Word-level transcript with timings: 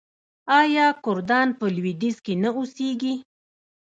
آیا 0.59 0.87
کردان 1.05 1.47
په 1.59 1.65
لویدیځ 1.75 2.17
کې 2.25 2.33
نه 2.43 2.49
اوسیږي؟ 2.57 3.13